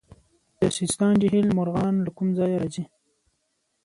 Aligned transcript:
د 0.59 0.61
سیستان 0.77 1.13
جهیل 1.21 1.47
مرغان 1.57 1.93
له 2.05 2.09
کوم 2.17 2.27
ځای 2.39 2.53
راځي؟ 2.61 2.83